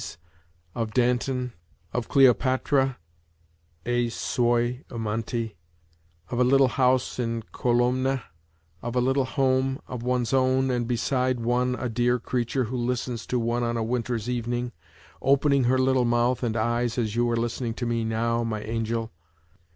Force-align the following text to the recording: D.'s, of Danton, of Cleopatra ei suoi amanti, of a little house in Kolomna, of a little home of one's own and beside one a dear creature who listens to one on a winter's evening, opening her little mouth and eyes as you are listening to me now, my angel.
D.'s, 0.03 0.17
of 0.73 0.93
Danton, 0.95 1.53
of 1.93 2.09
Cleopatra 2.09 2.97
ei 3.85 4.09
suoi 4.09 4.83
amanti, 4.89 5.57
of 6.31 6.39
a 6.39 6.43
little 6.43 6.69
house 6.69 7.19
in 7.19 7.43
Kolomna, 7.53 8.23
of 8.81 8.95
a 8.95 8.99
little 8.99 9.25
home 9.25 9.79
of 9.87 10.01
one's 10.01 10.33
own 10.33 10.71
and 10.71 10.87
beside 10.87 11.39
one 11.41 11.75
a 11.75 11.87
dear 11.87 12.17
creature 12.17 12.63
who 12.63 12.77
listens 12.77 13.27
to 13.27 13.37
one 13.37 13.61
on 13.61 13.77
a 13.77 13.83
winter's 13.83 14.27
evening, 14.27 14.71
opening 15.21 15.65
her 15.65 15.77
little 15.77 16.05
mouth 16.05 16.41
and 16.41 16.57
eyes 16.57 16.97
as 16.97 17.15
you 17.15 17.29
are 17.29 17.37
listening 17.37 17.75
to 17.75 17.85
me 17.85 18.03
now, 18.03 18.43
my 18.43 18.61
angel. 18.63 19.11